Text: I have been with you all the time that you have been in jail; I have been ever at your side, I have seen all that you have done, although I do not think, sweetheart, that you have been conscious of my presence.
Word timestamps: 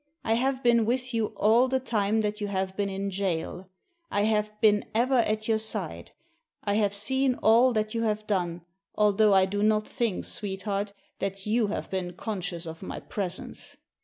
I 0.25 0.33
have 0.33 0.63
been 0.63 0.87
with 0.87 1.13
you 1.13 1.27
all 1.37 1.67
the 1.67 1.79
time 1.79 2.21
that 2.21 2.41
you 2.41 2.47
have 2.47 2.75
been 2.75 2.89
in 2.89 3.11
jail; 3.11 3.69
I 4.09 4.23
have 4.23 4.51
been 4.59 4.83
ever 4.95 5.19
at 5.19 5.47
your 5.47 5.59
side, 5.59 6.11
I 6.63 6.73
have 6.73 6.91
seen 6.91 7.35
all 7.35 7.71
that 7.73 7.93
you 7.93 8.01
have 8.01 8.25
done, 8.25 8.63
although 8.95 9.35
I 9.35 9.45
do 9.45 9.61
not 9.61 9.87
think, 9.87 10.25
sweetheart, 10.25 10.91
that 11.19 11.45
you 11.45 11.67
have 11.67 11.91
been 11.91 12.13
conscious 12.13 12.65
of 12.65 12.81
my 12.81 12.99
presence. 12.99 13.77